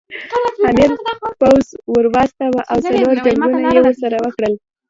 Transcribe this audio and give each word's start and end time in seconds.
امیر 0.69 0.91
پوځ 1.39 1.65
ور 1.93 2.05
واستاوه 2.15 2.61
او 2.71 2.77
څلور 2.87 3.15
جنګونه 3.25 3.67
یې 3.73 3.79
ورسره 3.83 4.15
وکړل. 4.25 4.53